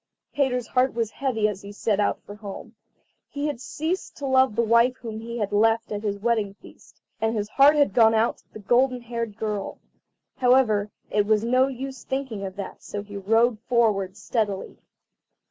Peter's 0.33 0.65
heart 0.65 0.95
was 0.95 1.11
heavy 1.11 1.47
as 1.47 1.61
he 1.61 1.71
set 1.71 1.99
out 1.99 2.19
for 2.23 2.33
home. 2.33 2.73
He 3.29 3.45
had 3.45 3.61
ceased 3.61 4.17
to 4.17 4.25
love 4.25 4.55
the 4.55 4.63
wife 4.63 4.95
whom 4.97 5.19
he 5.19 5.37
had 5.37 5.51
left 5.51 5.91
at 5.91 6.01
his 6.01 6.17
wedding 6.17 6.55
feast, 6.55 6.99
and 7.21 7.35
his 7.37 7.49
heart 7.49 7.75
had 7.75 7.93
gone 7.93 8.15
out 8.15 8.39
to 8.39 8.51
the 8.51 8.57
golden 8.57 9.01
haired 9.01 9.37
girl. 9.37 9.77
However, 10.37 10.89
it 11.11 11.27
was 11.27 11.43
no 11.43 11.67
use 11.67 12.03
thinking 12.03 12.43
of 12.43 12.55
that, 12.55 12.81
so 12.81 13.03
he 13.03 13.15
rode 13.15 13.59
forward 13.59 14.17
steadily. 14.17 14.79